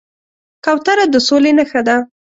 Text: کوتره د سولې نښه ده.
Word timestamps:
کوتره 0.65 1.05
د 1.13 1.15
سولې 1.27 1.51
نښه 1.57 1.81
ده. 1.87 1.97